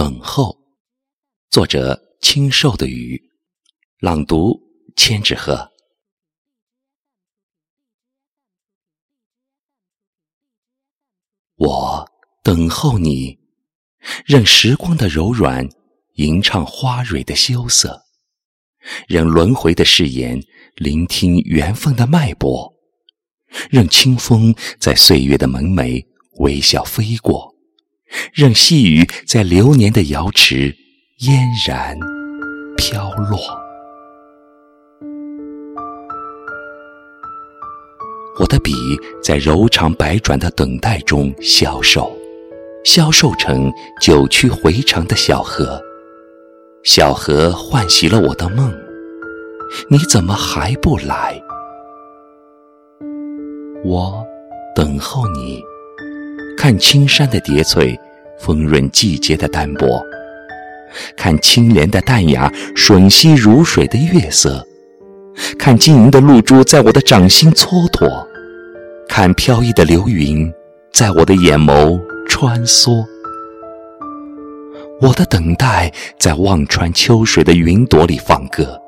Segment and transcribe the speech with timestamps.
[0.00, 0.56] 等候，
[1.50, 3.22] 作者清瘦的雨，
[3.98, 4.58] 朗读
[4.96, 5.70] 千纸鹤。
[11.56, 12.10] 我
[12.42, 13.38] 等候你，
[14.24, 15.68] 任时光的柔软
[16.14, 18.06] 吟唱花蕊的羞涩，
[19.06, 20.42] 任轮回的誓言
[20.76, 22.74] 聆听缘分的脉搏，
[23.70, 26.02] 任清风在岁月的门楣
[26.38, 27.54] 微笑飞过。
[28.32, 30.74] 任细雨在流年的瑶池
[31.18, 31.98] 嫣然
[32.76, 33.38] 飘落，
[38.38, 38.72] 我的笔
[39.22, 42.16] 在柔肠百转的等待中消瘦，
[42.84, 45.80] 消瘦成九曲回肠的小河。
[46.84, 48.72] 小河唤醒了我的梦，
[49.90, 51.42] 你怎么还不来？
[53.84, 54.24] 我
[54.74, 55.60] 等候你。
[56.56, 57.98] 看青山的叠翠，
[58.40, 60.02] 丰润季节的单薄；
[61.16, 64.62] 看清莲的淡雅，吮吸如水的月色；
[65.58, 68.26] 看晶莹的露珠在我的掌心蹉跎；
[69.08, 70.52] 看飘逸的流云
[70.92, 73.04] 在我的眼眸穿梭。
[75.00, 78.78] 我的等待在望穿秋水的云朵里放歌，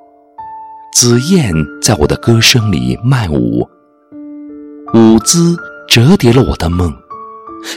[0.94, 3.66] 紫燕在我的歌声里漫舞，
[4.92, 5.56] 舞姿
[5.88, 6.94] 折叠了我的梦。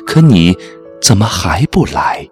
[0.05, 0.57] 可你
[1.01, 2.27] 怎么还不来？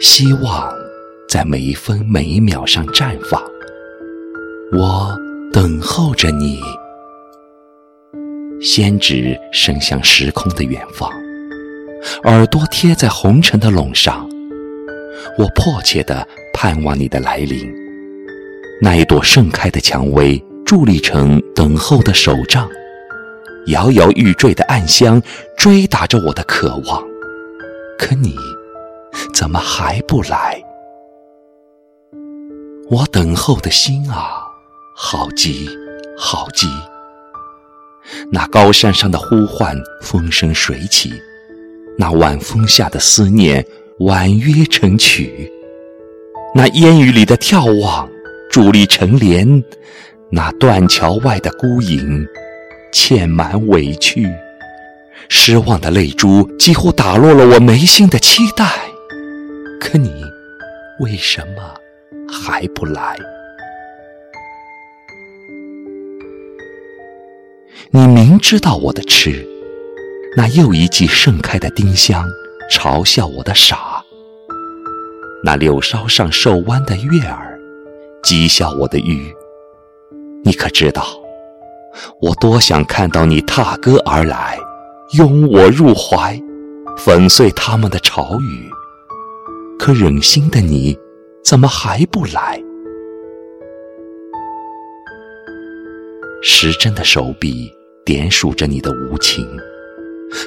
[0.00, 0.70] 希望
[1.28, 3.40] 在每一分每一秒上绽放，
[4.72, 5.16] 我
[5.52, 6.60] 等候着你。
[8.60, 11.10] 仙指伸向时空的远方，
[12.24, 14.28] 耳朵贴在红尘的垄上，
[15.38, 17.72] 我迫切的盼望你的来临。
[18.80, 22.68] 那一朵盛开的蔷薇，伫立成等候的手杖。
[23.66, 25.22] 摇摇欲坠的暗香，
[25.56, 27.02] 追打着我的渴望。
[27.98, 28.34] 可你
[29.32, 30.62] 怎么还不来？
[32.90, 34.42] 我等候的心啊，
[34.94, 35.68] 好急
[36.18, 36.68] 好急。
[38.30, 41.10] 那高山上的呼唤，风生水起；
[41.96, 43.64] 那晚风下的思念，
[44.00, 45.30] 婉约成曲；
[46.54, 48.06] 那烟雨里的眺望，
[48.52, 49.62] 伫立成莲；
[50.30, 52.26] 那断桥外的孤影。
[52.94, 54.24] 嵌满委屈，
[55.28, 58.64] 失望的泪珠几乎打落了我眉心的期待。
[59.80, 60.08] 可你
[61.00, 61.74] 为什么
[62.32, 63.18] 还不来？
[67.90, 69.44] 你明知道我的痴，
[70.36, 72.24] 那又一季盛开的丁香
[72.70, 74.04] 嘲笑我的傻，
[75.42, 77.58] 那柳梢上瘦弯的月儿
[78.22, 79.34] 讥笑我的愚。
[80.44, 81.04] 你可知道？
[82.20, 84.58] 我多想看到你踏歌而来，
[85.16, 86.40] 拥我入怀，
[86.96, 88.70] 粉碎他们的嘲语。
[89.78, 90.98] 可忍心的你，
[91.44, 92.62] 怎么还不来？
[96.42, 97.70] 时针的手臂
[98.04, 99.46] 点数着你的无情，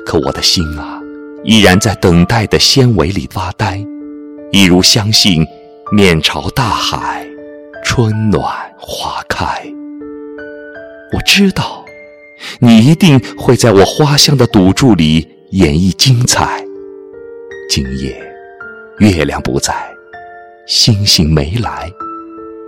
[0.05, 1.01] 可我的心啊，
[1.43, 3.83] 依然在等待的纤维里发呆，
[4.51, 5.45] 一如相信
[5.91, 7.27] 面朝大海，
[7.83, 8.43] 春暖
[8.77, 9.76] 花开。
[11.13, 11.85] 我知道，
[12.59, 16.63] 你一定会在我花香的赌注里演绎精彩。
[17.69, 18.15] 今夜，
[18.99, 19.73] 月亮不在，
[20.67, 21.89] 星星没来，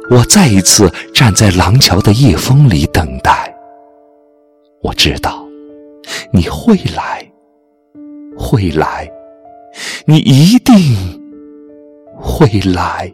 [0.09, 3.53] 我再一次站在廊桥的夜风里等待。
[4.81, 5.45] 我知道，
[6.31, 7.29] 你会来，
[8.37, 9.11] 会来，
[10.05, 10.75] 你一定
[12.15, 13.11] 会来。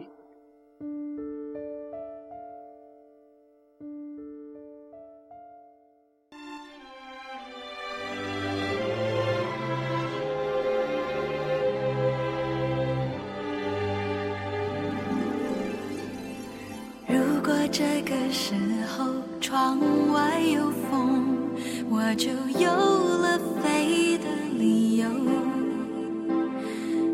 [18.26, 18.56] 这个时
[18.88, 19.06] 候，
[19.40, 19.80] 窗
[20.12, 21.38] 外有风，
[21.88, 24.26] 我就有了飞的
[24.58, 25.08] 理由。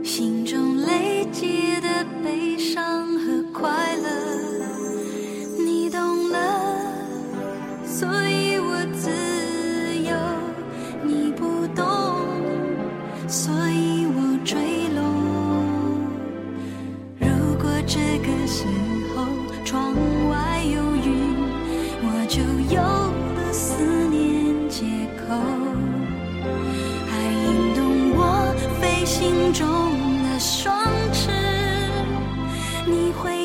[0.05, 4.09] 心中累积的悲伤和快乐，
[5.57, 6.79] 你懂了，
[7.85, 9.11] 所以我自
[10.07, 10.15] 由。
[11.03, 11.83] 你不懂，
[13.27, 14.57] 所以我坠
[14.95, 15.03] 落。
[17.19, 17.27] 如
[17.61, 18.63] 果这个时
[19.13, 19.25] 候，
[19.65, 19.93] 窗
[22.31, 22.41] 就
[22.73, 24.85] 有了思念借
[25.17, 25.35] 口
[27.11, 29.67] 爱引动我飞行中
[30.23, 30.81] 的双
[31.11, 31.29] 翅。
[32.85, 33.40] 你会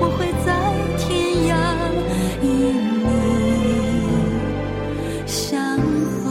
[0.00, 0.48] 我会在
[0.98, 1.06] 天
[1.48, 1.52] 涯
[2.42, 3.04] 与你
[5.26, 6.24] 相逢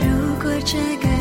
[0.00, 0.04] 如
[0.42, 1.15] 果这个